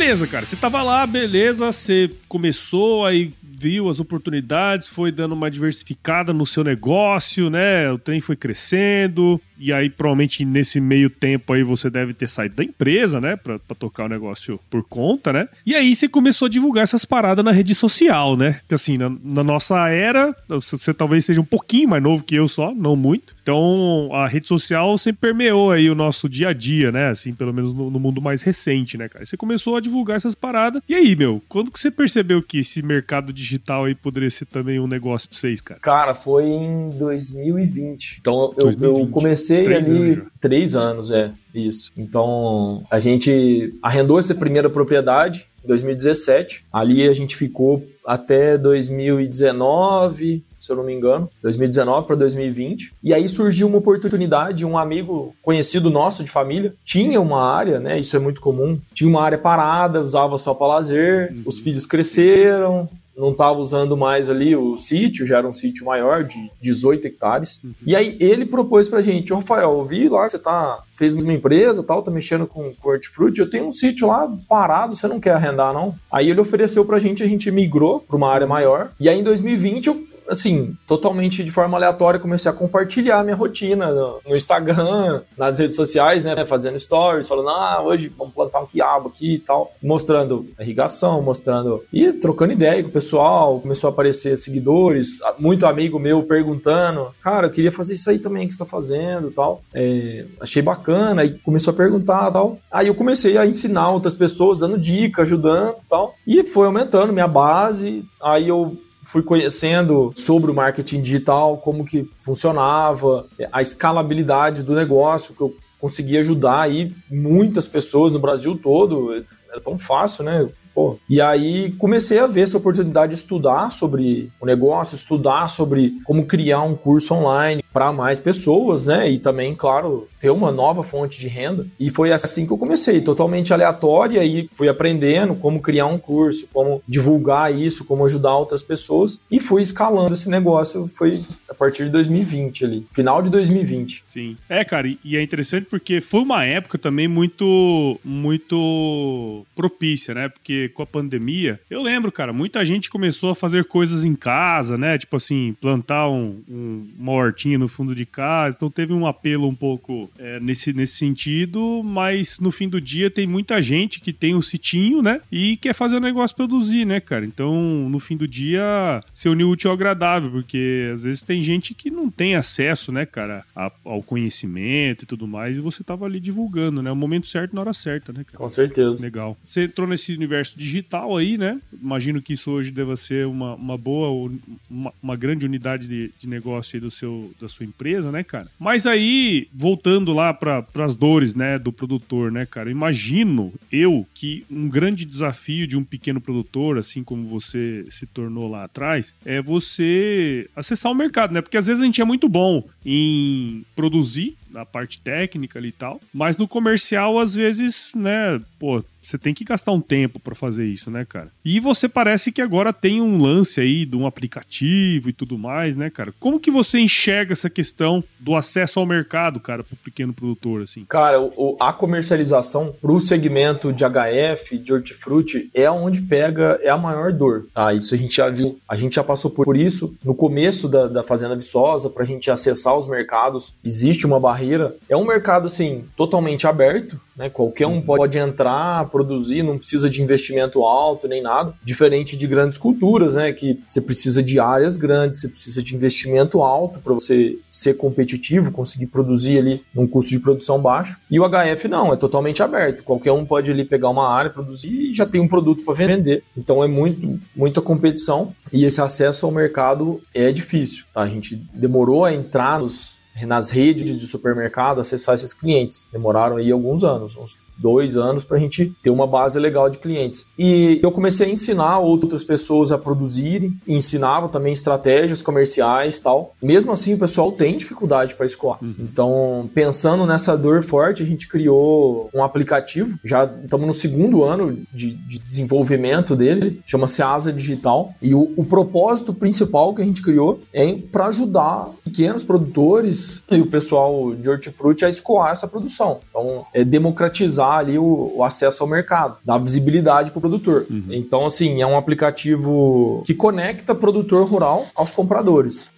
[0.00, 0.46] Beleza, cara.
[0.46, 1.70] Você tava lá, beleza.
[1.70, 7.92] Você começou, aí viu as oportunidades, foi dando uma diversificada no seu negócio, né?
[7.92, 12.54] O trem foi crescendo, e aí provavelmente nesse meio tempo aí você deve ter saído
[12.56, 13.36] da empresa, né?
[13.36, 15.46] Pra, pra tocar o negócio por conta, né?
[15.66, 18.60] E aí você começou a divulgar essas paradas na rede social, né?
[18.66, 22.36] Que assim, na, na nossa era, você, você talvez seja um pouquinho mais novo que
[22.36, 23.36] eu só, não muito.
[23.42, 27.10] Então a rede social sempre permeou aí o nosso dia a dia, né?
[27.10, 29.26] Assim, pelo menos no, no mundo mais recente, né, cara?
[29.26, 30.80] Você começou a divulgar essas paradas.
[30.88, 34.78] E aí, meu, quando que você percebeu que esse mercado digital aí poderia ser também
[34.78, 35.80] um negócio pra vocês, cara?
[35.80, 38.18] Cara, foi em 2020.
[38.20, 39.00] Então eu, 2020.
[39.00, 41.92] eu comecei três ali anos três anos, é, isso.
[41.96, 46.64] Então a gente arrendou essa primeira propriedade em 2017.
[46.72, 52.92] Ali a gente ficou até 2019, se eu não me engano, 2019 para 2020.
[53.02, 57.98] E aí surgiu uma oportunidade, um amigo conhecido nosso de família tinha uma área, né?
[57.98, 58.78] Isso é muito comum.
[58.92, 61.32] Tinha uma área parada, usava só para lazer.
[61.32, 61.42] Uhum.
[61.46, 62.88] Os filhos cresceram,
[63.20, 67.60] não estava usando mais ali o sítio, já era um sítio maior, de 18 hectares.
[67.62, 67.74] Uhum.
[67.86, 71.32] E aí ele propôs pra gente, Rafael, eu vi lá que você tá, fez uma
[71.32, 75.20] empresa tal, tá mexendo com, com hortifruti, eu tenho um sítio lá parado, você não
[75.20, 75.94] quer arrendar não?
[76.10, 79.24] Aí ele ofereceu pra gente, a gente migrou pra uma área maior, e aí em
[79.24, 85.58] 2020 eu assim, totalmente de forma aleatória, comecei a compartilhar minha rotina no, Instagram, nas
[85.58, 86.44] redes sociais, né?
[86.46, 89.72] Fazendo stories, falando, ah, hoje vamos plantar um quiabo aqui e tal.
[89.82, 91.82] Mostrando irrigação, mostrando.
[91.92, 93.60] E trocando ideia com o pessoal.
[93.60, 98.46] Começou a aparecer seguidores, muito amigo meu perguntando, cara, eu queria fazer isso aí também
[98.46, 99.62] que você tá fazendo tal.
[99.74, 101.22] É, achei bacana.
[101.22, 102.58] Aí começou a perguntar tal.
[102.70, 106.14] Aí eu comecei a ensinar outras pessoas, dando dica, ajudando tal.
[106.26, 108.04] E foi aumentando minha base.
[108.22, 108.76] Aí eu
[109.10, 115.56] fui conhecendo sobre o marketing digital, como que funcionava, a escalabilidade do negócio, que eu
[115.80, 119.12] consegui ajudar aí muitas pessoas no Brasil todo.
[119.52, 120.48] É tão fácil, né?
[120.80, 120.98] Pô.
[121.08, 126.24] E aí comecei a ver essa oportunidade de estudar sobre o negócio, estudar sobre como
[126.24, 129.10] criar um curso online para mais pessoas, né?
[129.10, 131.66] E também, claro, ter uma nova fonte de renda.
[131.78, 136.48] E foi assim que eu comecei, totalmente aleatório, e fui aprendendo como criar um curso,
[136.52, 140.86] como divulgar isso, como ajudar outras pessoas e fui escalando esse negócio.
[140.86, 144.02] Foi a partir de 2020 ali, final de 2020.
[144.04, 144.36] Sim.
[144.48, 150.28] É, cara, e é interessante porque foi uma época também muito muito propícia, né?
[150.28, 154.76] Porque com a pandemia, eu lembro, cara, muita gente começou a fazer coisas em casa,
[154.78, 154.98] né?
[154.98, 158.56] Tipo assim, plantar um, um, uma hortinha no fundo de casa.
[158.56, 163.10] Então teve um apelo um pouco é, nesse, nesse sentido, mas no fim do dia
[163.10, 165.20] tem muita gente que tem um sitinho, né?
[165.30, 167.24] E quer fazer o negócio produzir, né, cara?
[167.24, 171.74] Então, no fim do dia, se unir útil ao agradável, porque às vezes tem gente
[171.74, 176.04] que não tem acesso, né, cara, a, ao conhecimento e tudo mais, e você tava
[176.06, 176.90] ali divulgando, né?
[176.90, 178.38] O momento certo na hora certa, né, cara?
[178.38, 179.02] Com certeza.
[179.02, 179.36] Legal.
[179.42, 181.58] Você entrou nesse universo digital aí, né?
[181.72, 184.30] Imagino que isso hoje deva ser uma, uma boa,
[184.68, 188.46] uma, uma grande unidade de, de negócio aí do seu, da sua empresa, né, cara?
[188.58, 192.70] Mas aí, voltando lá para as dores, né, do produtor, né, cara?
[192.70, 198.48] Imagino eu que um grande desafio de um pequeno produtor, assim como você se tornou
[198.50, 201.40] lá atrás, é você acessar o mercado, né?
[201.40, 206.00] Porque às vezes a gente é muito bom em produzir na parte técnica e tal,
[206.12, 210.66] mas no comercial às vezes, né, pô, você tem que gastar um tempo para fazer
[210.66, 211.30] isso, né, cara?
[211.44, 215.74] E você parece que agora tem um lance aí de um aplicativo e tudo mais,
[215.74, 216.12] né, cara?
[216.18, 220.84] Como que você enxerga essa questão do acesso ao mercado, cara, pro pequeno produtor, assim?
[220.88, 226.78] Cara, o, a comercialização pro segmento de HF, de hortifruti, é onde pega, é a
[226.78, 227.72] maior dor, tá?
[227.72, 231.02] Isso a gente já viu, a gente já passou por isso no começo da, da
[231.02, 234.76] Fazenda Viçosa, pra gente acessar os mercados, existe uma barreira.
[234.88, 237.28] É um mercado, assim, totalmente aberto, né?
[237.30, 242.58] Qualquer um pode entrar, produzir, não precisa de investimento alto nem nada, diferente de grandes
[242.58, 243.32] culturas, né?
[243.32, 248.52] Que você precisa de áreas grandes, você precisa de investimento alto para você ser competitivo,
[248.52, 250.98] conseguir produzir ali num custo de produção baixo.
[251.10, 252.82] E o HF não, é totalmente aberto.
[252.82, 256.22] Qualquer um pode ali pegar uma área, produzir e já tem um produto para vender.
[256.36, 260.84] Então é muito muita competição e esse acesso ao mercado é difícil.
[260.92, 261.02] Tá?
[261.02, 265.86] A gente demorou a entrar nos nas redes de supermercado acessar esses clientes.
[265.92, 269.78] Demoraram aí alguns anos, uns dois anos para a gente ter uma base legal de
[269.78, 270.26] clientes.
[270.38, 276.34] E eu comecei a ensinar outras pessoas a produzirem, ensinava também estratégias comerciais tal.
[276.42, 278.58] Mesmo assim, o pessoal tem dificuldade para escoar.
[278.62, 278.74] Uhum.
[278.78, 282.98] Então, pensando nessa dor forte, a gente criou um aplicativo.
[283.04, 287.94] Já estamos no segundo ano de, de desenvolvimento dele, chama-se Asa Digital.
[288.00, 293.40] E o, o propósito principal que a gente criou é para ajudar pequenos produtores e
[293.40, 296.00] o pessoal de hortifruti a escoar essa produção.
[296.08, 300.66] Então, é democratizar ali o, o acesso ao mercado, dar visibilidade para o produtor.
[300.70, 300.84] Uhum.
[300.90, 305.70] Então, assim, é um aplicativo que conecta produtor rural aos compradores.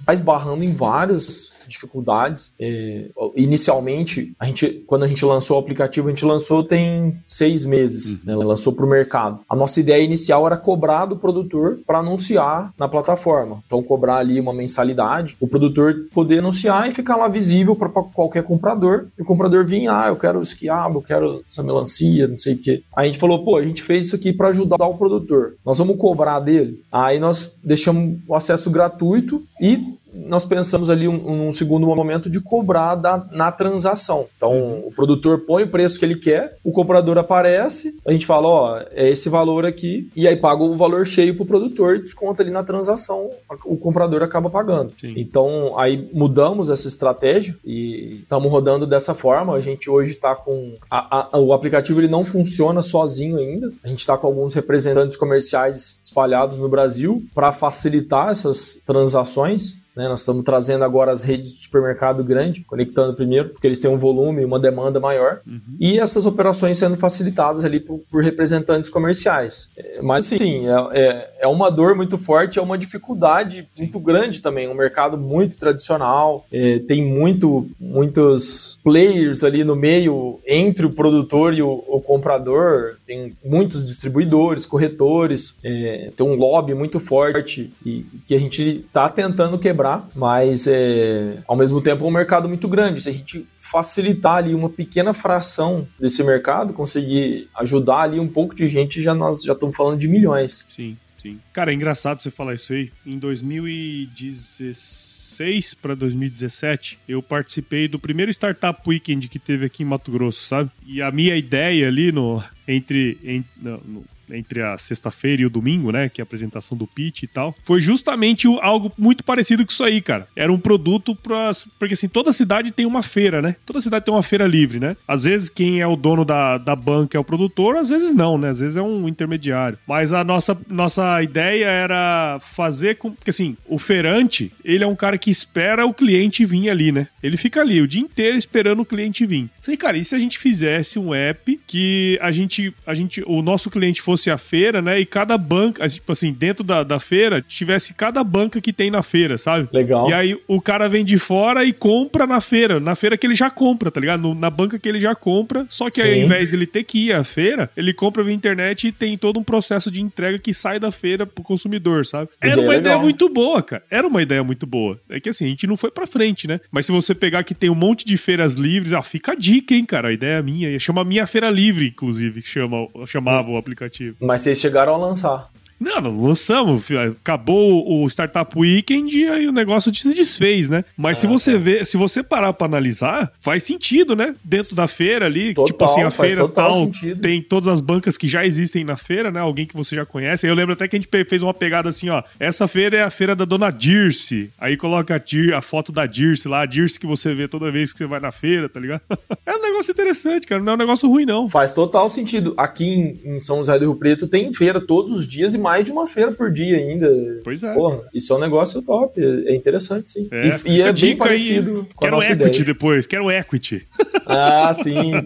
[0.00, 2.52] Está esbarrando em vários dificuldades.
[2.58, 7.64] É, inicialmente, a gente, quando a gente lançou o aplicativo, a gente lançou tem seis
[7.64, 8.18] meses, uhum.
[8.24, 8.36] né?
[8.36, 9.40] Lançou para o mercado.
[9.48, 13.62] A nossa ideia inicial era cobrar do produtor para anunciar na plataforma.
[13.66, 18.42] Então, cobrar ali uma mensalidade, o produtor poder anunciar e ficar lá visível para qualquer
[18.42, 19.06] comprador.
[19.18, 22.54] E o comprador vir, ah, eu quero esse quiabo, eu quero essa melancia, não sei
[22.54, 22.82] o quê.
[22.96, 25.54] Aí a gente falou, pô, a gente fez isso aqui para ajudar o produtor.
[25.64, 26.82] Nós vamos cobrar dele.
[26.90, 32.40] Aí nós deixamos o acesso gratuito e nós pensamos ali um, um, segundo momento de
[32.40, 34.26] cobrar da, na transação.
[34.36, 34.78] Então, uhum.
[34.86, 38.80] o produtor põe o preço que ele quer, o comprador aparece, a gente fala, ó,
[38.92, 42.50] é esse valor aqui, e aí paga o valor cheio pro produtor e desconta ali
[42.50, 43.30] na transação,
[43.64, 44.92] o comprador acaba pagando.
[44.98, 45.14] Sim.
[45.16, 49.54] Então, aí mudamos essa estratégia e estamos rodando dessa forma.
[49.54, 50.76] A gente hoje está com...
[50.90, 53.72] A, a, o aplicativo ele não funciona sozinho ainda.
[53.82, 59.76] A gente está com alguns representantes comerciais espalhados no Brasil para facilitar essas transações.
[59.98, 60.08] Né?
[60.08, 63.96] Nós estamos trazendo agora as redes de supermercado grande, conectando primeiro, porque eles têm um
[63.96, 65.60] volume e uma demanda maior, uhum.
[65.80, 69.72] e essas operações sendo facilitadas ali por, por representantes comerciais.
[69.76, 74.40] É, mas sim, é, é, é, uma dor muito forte, é uma dificuldade muito grande
[74.40, 74.68] também.
[74.68, 81.54] Um mercado muito tradicional, é, tem muito, muitos players ali no meio entre o produtor
[81.54, 88.06] e o, o comprador, tem muitos distribuidores, corretores, é, tem um lobby muito forte e
[88.24, 92.68] que a gente está tentando quebrar mas é, ao mesmo tempo é um mercado muito
[92.68, 93.00] grande.
[93.00, 98.54] Se a gente facilitar ali uma pequena fração desse mercado, conseguir ajudar ali um pouco
[98.54, 100.66] de gente, já nós já estamos falando de milhões.
[100.68, 101.38] Sim, sim.
[101.52, 102.90] Cara, é engraçado você falar isso aí.
[103.06, 110.10] Em 2016 para 2017, eu participei do primeiro Startup Weekend que teve aqui em Mato
[110.10, 110.70] Grosso, sabe?
[110.86, 115.90] E a minha ideia ali no entre, em, no, entre a sexta-feira e o domingo,
[115.90, 116.08] né?
[116.08, 117.54] Que é a apresentação do pitch e tal.
[117.64, 120.28] Foi justamente algo muito parecido com isso aí, cara.
[120.34, 123.56] Era um produto para Porque assim, toda cidade tem uma feira, né?
[123.64, 124.96] Toda cidade tem uma feira livre, né?
[125.06, 128.38] Às vezes quem é o dono da, da banca é o produtor, às vezes não,
[128.38, 128.50] né?
[128.50, 129.78] Às vezes é um intermediário.
[129.86, 133.12] Mas a nossa, nossa ideia era fazer com.
[133.12, 137.08] Porque assim, o feirante, ele é um cara que espera o cliente vir ali, né?
[137.22, 139.48] Ele fica ali o dia inteiro esperando o cliente vir.
[139.60, 143.42] Sei, cara, e se a gente fizesse um app que a gente, a gente, o
[143.42, 144.98] nosso cliente fosse fosse a feira, né?
[144.98, 149.02] E cada banca, tipo assim, dentro da, da feira, tivesse cada banca que tem na
[149.02, 149.68] feira, sabe?
[149.72, 150.10] Legal.
[150.10, 153.34] E aí o cara vem de fora e compra na feira, na feira que ele
[153.34, 154.20] já compra, tá ligado?
[154.20, 156.02] No, na banca que ele já compra, só que Sim.
[156.02, 159.38] ao invés dele ter que ir à feira, ele compra via internet e tem todo
[159.38, 162.28] um processo de entrega que sai da feira pro consumidor, sabe?
[162.40, 163.82] Era uma ideia muito boa, cara.
[163.88, 164.98] Era uma ideia muito boa.
[165.08, 166.60] É que assim, a gente não foi pra frente, né?
[166.72, 169.74] Mas se você pegar que tem um monte de feiras livres, ah, fica a dica,
[169.74, 170.08] hein, cara?
[170.08, 170.78] A ideia é minha.
[170.78, 174.07] Chama Minha Feira Livre, inclusive, chama, chamava o aplicativo.
[174.20, 175.50] Mas vocês chegaram a lançar.
[175.80, 176.86] Não, não lançamos.
[176.90, 180.84] Acabou o Startup Weekend e aí o negócio se desfez, né?
[180.96, 181.58] Mas ah, se você é.
[181.58, 184.34] vê, se você parar pra analisar, faz sentido, né?
[184.42, 187.20] Dentro da feira ali, total, tipo assim, a feira tal, sentido.
[187.20, 189.40] tem todas as bancas que já existem na feira, né?
[189.40, 190.46] Alguém que você já conhece.
[190.46, 192.22] Eu lembro até que a gente fez uma pegada assim, ó.
[192.40, 194.50] Essa feira é a feira da dona Dirce.
[194.58, 197.92] Aí coloca a, a foto da Dirce lá, a Dirce que você vê toda vez
[197.92, 199.02] que você vai na feira, tá ligado?
[199.46, 200.60] é um negócio interessante, cara.
[200.60, 201.48] Não é um negócio ruim, não.
[201.48, 202.54] Faz total sentido.
[202.56, 205.84] Aqui em, em São José do Rio Preto tem feira todos os dias e mais
[205.84, 207.08] de uma feira por dia ainda.
[207.44, 207.74] Pois é.
[207.74, 210.26] Porra, isso é um negócio top, é interessante, sim.
[210.30, 211.94] É, e, e é bem parecido aí.
[211.94, 212.64] com Quero equity ideia.
[212.64, 213.86] depois, quero equity.
[214.26, 215.12] Ah, sim.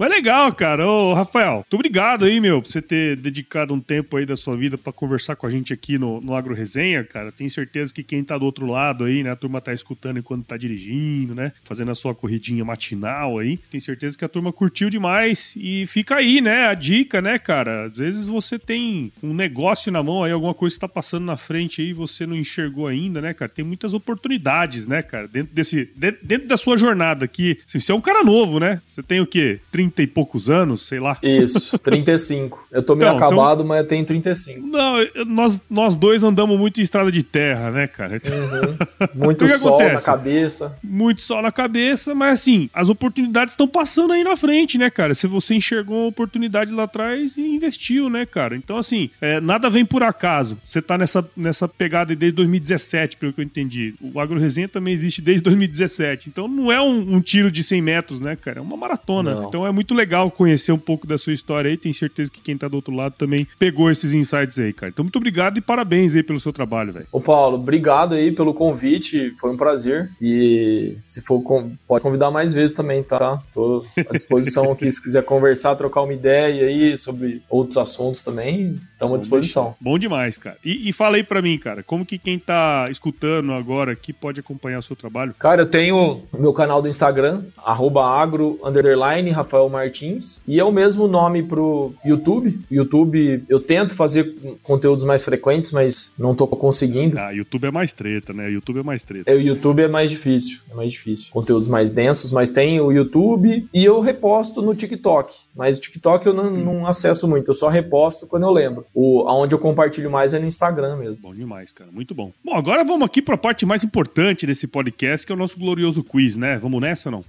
[0.00, 0.88] Mas legal, cara.
[0.88, 4.56] Ô, Rafael, muito obrigado aí, meu, por você ter dedicado um tempo aí da sua
[4.56, 7.30] vida para conversar com a gente aqui no, no Agro Resenha, cara.
[7.30, 10.46] Tenho certeza que quem tá do outro lado aí, né, a turma tá escutando enquanto
[10.46, 13.58] tá dirigindo, né, fazendo a sua corridinha matinal aí.
[13.70, 17.86] Tenho certeza que a turma curtiu demais e fica aí, né, a dica, né, cara.
[18.00, 21.36] Às vezes você tem um negócio na mão aí, alguma coisa que tá passando na
[21.36, 23.50] frente aí e você não enxergou ainda, né, cara.
[23.50, 25.90] Tem muitas oportunidades, né, cara, dentro desse
[26.22, 27.58] dentro da sua jornada aqui.
[27.66, 28.80] Assim, você é um cara novo, né?
[28.86, 29.60] Você tem o quê?
[29.70, 31.18] 30 e poucos anos, sei lá.
[31.22, 32.66] Isso, 35.
[32.70, 34.66] Eu tô meio então, acabado, mas eu tenho 35.
[34.66, 38.14] Não, nós, nós dois andamos muito em estrada de terra, né, cara?
[38.14, 38.80] Uhum.
[39.20, 39.94] Muito sol acontece?
[39.94, 40.78] na cabeça.
[40.82, 45.14] Muito sol na cabeça, mas assim, as oportunidades estão passando aí na frente, né, cara?
[45.14, 48.56] Se você enxergou uma oportunidade lá atrás e investiu, né, cara?
[48.56, 50.58] Então, assim, é, nada vem por acaso.
[50.62, 53.94] Você tá nessa, nessa pegada desde 2017, pelo que eu entendi.
[54.00, 56.28] O Agro Resenha também existe desde 2017.
[56.28, 58.58] Então, não é um, um tiro de 100 metros, né, cara?
[58.58, 59.34] É uma maratona.
[59.34, 59.48] Não.
[59.48, 61.76] Então, é muito legal conhecer um pouco da sua história aí.
[61.76, 64.90] Tenho certeza que quem tá do outro lado também pegou esses insights aí, cara.
[64.90, 67.06] Então, muito obrigado e parabéns aí pelo seu trabalho, velho.
[67.10, 69.34] Ô, Paulo, obrigado aí pelo convite.
[69.38, 70.10] Foi um prazer.
[70.20, 71.42] E se for,
[71.86, 73.42] pode convidar mais vezes também, tá?
[73.52, 78.78] Tô à disposição aqui se quiser conversar, trocar uma ideia aí sobre outros assuntos também.
[78.92, 79.74] Estamos à disposição.
[79.80, 80.56] Bom demais, cara.
[80.64, 84.40] E, e fala aí pra mim, cara, como que quem tá escutando agora aqui pode
[84.40, 85.34] acompanhar o seu trabalho?
[85.38, 90.40] Cara, eu tenho o meu canal do Instagram, agro, underline, Rafael Martins.
[90.46, 92.60] E é o mesmo nome pro YouTube.
[92.70, 97.18] YouTube, eu tento fazer conteúdos mais frequentes, mas não tô conseguindo.
[97.18, 98.50] Ah, YouTube é mais treta, né?
[98.50, 99.30] YouTube é mais treta.
[99.30, 101.32] É, o YouTube é mais difícil, é mais difícil.
[101.32, 105.32] Conteúdos mais densos, mas tem o YouTube e eu reposto no TikTok.
[105.54, 108.86] Mas o TikTok eu não, não acesso muito, eu só reposto quando eu lembro.
[108.94, 111.22] O, onde eu compartilho mais é no Instagram mesmo.
[111.22, 111.90] Bom demais, cara.
[111.90, 112.32] Muito bom.
[112.44, 115.58] Bom, agora vamos aqui para a parte mais importante desse podcast, que é o nosso
[115.58, 116.58] glorioso quiz, né?
[116.58, 117.24] Vamos nessa ou não?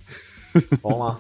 [0.84, 1.20] Vamos lá.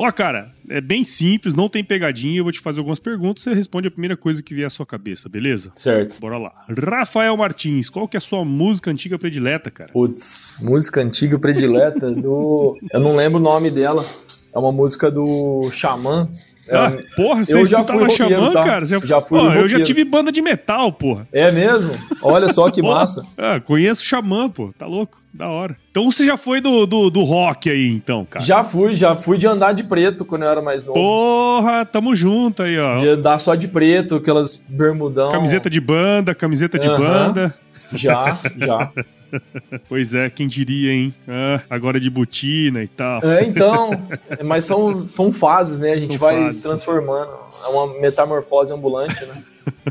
[0.00, 2.38] Ó, cara, é bem simples, não tem pegadinha.
[2.38, 4.86] Eu vou te fazer algumas perguntas, você responde a primeira coisa que vier à sua
[4.86, 5.72] cabeça, beleza?
[5.74, 6.20] Certo.
[6.20, 6.52] Bora lá.
[6.68, 9.90] Rafael Martins, qual que é a sua música antiga predileta, cara?
[9.92, 12.78] Putz, música antiga predileta do.
[12.92, 14.04] Eu não lembro o nome dela.
[14.54, 16.28] É uma música do Xamã.
[16.70, 18.62] Ah, porra, você eu já fui Xamã, tá?
[18.62, 18.86] cara?
[18.86, 18.98] Você...
[19.06, 21.26] Já fui Eu já tive banda de metal, porra.
[21.32, 21.92] É mesmo?
[22.22, 23.24] Olha só que massa.
[23.36, 24.70] Ah, conheço Xamã, pô.
[24.76, 25.18] Tá louco.
[25.32, 25.76] Da hora.
[25.90, 28.44] Então você já foi do, do, do, rock aí, então, cara?
[28.44, 30.98] Já fui, já fui de andar de preto quando eu era mais novo.
[30.98, 32.96] Porra, tamo junto aí, ó.
[32.96, 35.30] De andar só de preto, aquelas bermudão.
[35.30, 37.54] Camiseta de banda, camiseta de banda.
[37.92, 38.90] Já, já.
[39.88, 41.14] pois é, quem diria, hein?
[41.26, 43.22] Ah, agora de botina e tal.
[43.22, 43.90] É, então.
[44.44, 45.92] Mas são, são fases, né?
[45.92, 47.30] A gente são vai fases, transformando.
[47.64, 49.42] É uma metamorfose ambulante, né?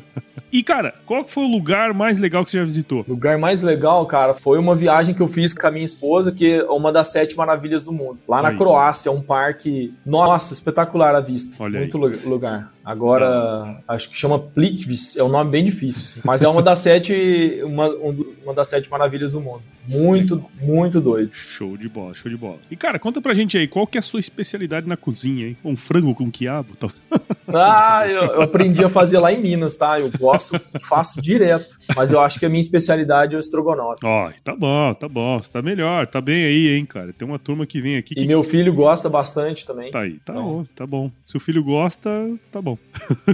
[0.52, 3.04] E, cara, qual foi o lugar mais legal que você já visitou?
[3.08, 6.32] O lugar mais legal, cara, foi uma viagem que eu fiz com a minha esposa,
[6.32, 8.20] que é uma das sete maravilhas do mundo.
[8.28, 11.62] Lá na Croácia, um parque, nossa, espetacular a vista.
[11.62, 12.16] Olha Muito aí.
[12.26, 12.72] lugar.
[12.88, 16.22] Agora, acho que chama Plitvice, é um nome bem difícil, assim.
[16.24, 19.62] mas é uma das sete, uma, uma das sete maravilhas do mundo.
[19.90, 21.30] Muito, muito doido.
[21.34, 22.60] Show de bola, show de bola.
[22.72, 25.58] E cara, conta pra gente aí, qual que é a sua especialidade na cozinha, hein?
[25.66, 26.78] Um frango com quiabo?
[26.78, 26.88] Tá?
[27.50, 29.98] Ah, eu, eu, aprendi a fazer lá em Minas, tá?
[29.98, 30.37] Eu gosto,
[30.82, 31.78] faço direto.
[31.96, 34.06] Mas eu acho que a minha especialidade é o estrogonofe.
[34.06, 35.38] Ó, tá bom, tá bom.
[35.38, 37.14] Você tá melhor, tá bem aí, hein, cara?
[37.14, 38.16] Tem uma turma que vem aqui.
[38.16, 38.24] Que...
[38.24, 39.92] E meu filho gosta bastante também.
[39.92, 40.44] Tá aí, tá então...
[40.44, 41.12] bom, tá bom.
[41.24, 42.10] Se o filho gosta,
[42.52, 42.78] tá bom.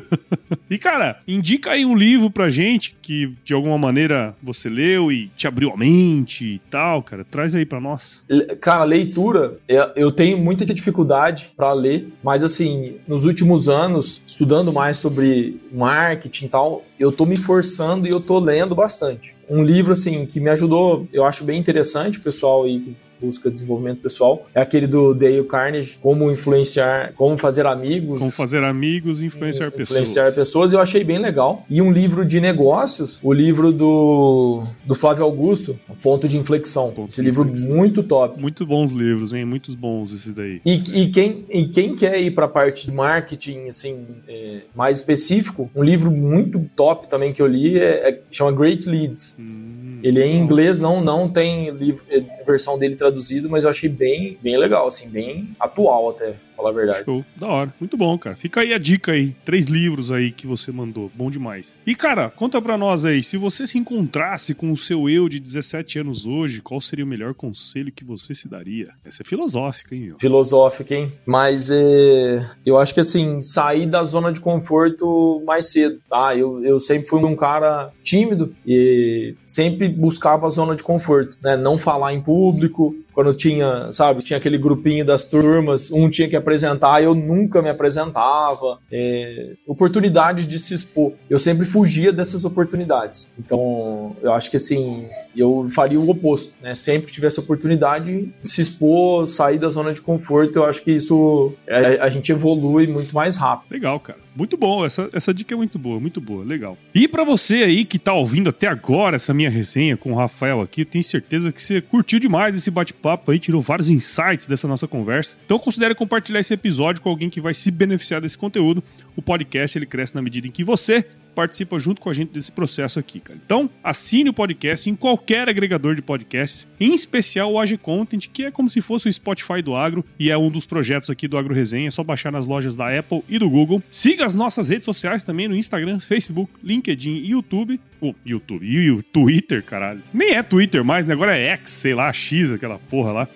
[0.70, 5.28] e, cara, indica aí um livro pra gente que de alguma maneira você leu e
[5.30, 7.24] te abriu a mente e tal, cara.
[7.24, 8.24] Traz aí pra nós.
[8.60, 14.72] Cara, leitura, é, eu tenho muita dificuldade para ler, mas assim, nos últimos anos, estudando
[14.72, 19.36] mais sobre marketing e tal, eu tô me forçando e eu tô lendo bastante.
[19.50, 24.01] Um livro, assim, que me ajudou, eu acho bem interessante, pessoal aí que busca desenvolvimento
[24.01, 24.47] pessoal.
[24.53, 28.19] É aquele do Dale Carnegie, como influenciar, como fazer amigos.
[28.19, 29.89] Como fazer amigos e influenciar, pessoas.
[29.89, 31.65] Influenciar pessoas, eu achei bem legal.
[31.69, 36.91] E um livro de negócios, o livro do, do Flávio Augusto, Ponto de Inflexão.
[36.91, 37.75] Ponto Esse de livro inflexão.
[37.75, 38.39] muito top.
[38.39, 39.45] Muito bons livros, hein?
[39.45, 40.62] Muitos bons esses daí.
[40.65, 44.97] E, e, quem, e quem quer ir para a parte de marketing, assim, é, mais
[44.97, 49.36] específico, um livro muito top também que eu li é, é chama Great Leads.
[49.39, 49.62] Hum.
[50.04, 52.04] Ele é em inglês, não, não tem livro,
[52.46, 56.36] versão dele traduzido, mas eu achei bem, bem legal, assim, bem atual até.
[56.56, 57.06] Falar a verdade.
[57.06, 57.74] Show, da hora.
[57.80, 58.36] Muito bom, cara.
[58.36, 59.36] Fica aí a dica aí.
[59.46, 61.12] Três livros aí que você mandou.
[61.13, 61.78] Bom demais.
[61.86, 65.39] E, cara, conta pra nós aí, se você se encontrasse com o seu eu de
[65.39, 68.89] 17 anos hoje, qual seria o melhor conselho que você se daria?
[69.04, 70.20] Essa é filosófica, hein, meu?
[70.20, 71.12] Filosófica, hein?
[71.26, 76.36] Mas é, eu acho que, assim, sair da zona de conforto mais cedo, tá?
[76.36, 81.56] Eu, eu sempre fui um cara tímido e sempre buscava a zona de conforto, né?
[81.56, 86.36] Não falar em público, quando tinha, sabe, tinha aquele grupinho das turmas, um tinha que
[86.36, 88.80] apresentar, eu nunca me apresentava.
[88.91, 91.13] É, oportunidade de se expor.
[91.30, 93.30] Eu sempre fugia dessas oportunidades.
[93.38, 96.76] Então, eu acho que assim, eu faria o oposto, né?
[96.76, 101.53] Sempre que tivesse oportunidade, se expor, sair da zona de conforto, eu acho que isso
[101.68, 103.72] é, a gente evolui muito mais rápido.
[103.72, 104.22] Legal, cara.
[104.36, 106.77] Muito bom, essa, essa dica é muito boa, muito boa, legal.
[106.93, 110.61] E para você aí que tá ouvindo até agora essa minha resenha com o Rafael
[110.61, 114.88] aqui, tenho certeza que você curtiu demais esse bate-papo aí, tirou vários insights dessa nossa
[114.88, 115.38] conversa.
[115.45, 118.84] Então considere compartilhar esse episódio com alguém que vai se beneficiar desse conteúdo.
[119.16, 122.51] O podcast ele cresce na medida em que você participa junto com a gente desse
[122.51, 123.39] processo aqui, cara.
[123.43, 128.45] Então, assine o podcast em qualquer agregador de podcasts, em especial o AG Content, que
[128.45, 131.38] é como se fosse o Spotify do agro e é um dos projetos aqui do
[131.38, 133.82] Agro Resenha, é só baixar nas lojas da Apple e do Google.
[133.89, 137.80] Siga as nossas redes sociais também no Instagram, Facebook, LinkedIn e YouTube.
[137.99, 140.03] O oh, YouTube e o Twitter, caralho.
[140.14, 141.14] Nem é Twitter mais, né?
[141.14, 143.28] Agora é X, sei lá, X, aquela porra lá.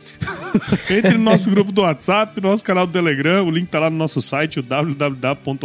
[0.92, 3.90] Entre no nosso grupo do WhatsApp, no nosso canal do Telegram, o link tá lá
[3.90, 4.64] no nosso site, o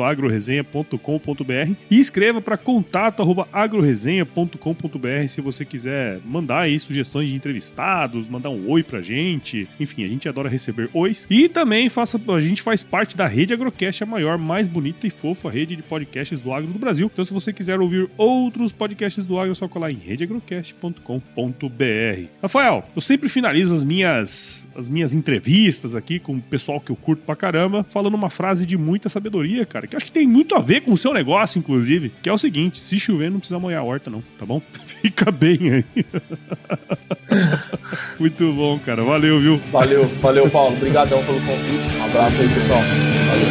[0.02, 8.50] www.agroresenha.com.br e escreva escreva para contato@agroresenha.com.br se você quiser mandar aí sugestões de entrevistados, mandar
[8.50, 9.68] um oi pra gente.
[9.78, 11.26] Enfim, a gente adora receber ois.
[11.28, 15.10] E também faça, a gente faz parte da rede Agrocast, a maior, mais bonita e
[15.10, 17.10] fofa rede de podcasts do agro do Brasil.
[17.12, 22.26] Então, se você quiser ouvir outros podcasts do agro, é só colar em redeagrocast.com.br.
[22.40, 26.96] Rafael, eu sempre finalizo as minhas as minhas entrevistas aqui com o pessoal que eu
[26.96, 30.54] curto pra caramba, falando uma frase de muita sabedoria, cara, que acho que tem muito
[30.54, 33.58] a ver com o seu negócio, inclusive que é o seguinte: se chover, não precisa
[33.58, 34.60] molhar a horta, não, tá bom?
[35.02, 35.84] Fica bem aí.
[38.18, 39.04] Muito bom, cara.
[39.04, 39.60] Valeu, viu?
[39.70, 40.76] Valeu, valeu, Paulo.
[40.76, 41.96] Obrigadão pelo convite.
[41.98, 42.80] Um abraço aí, pessoal.
[42.80, 43.48] Valeu.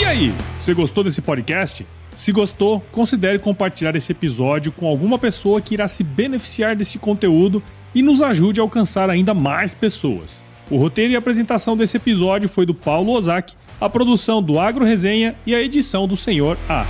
[0.00, 1.84] E aí, você gostou desse podcast?
[2.14, 7.60] Se gostou, considere compartilhar esse episódio com alguma pessoa que irá se beneficiar desse conteúdo
[7.94, 10.44] e nos ajude a alcançar ainda mais pessoas.
[10.72, 15.34] O roteiro e apresentação desse episódio foi do Paulo Ozaki, a produção do Agro Resenha
[15.44, 16.86] e a edição do Senhor A.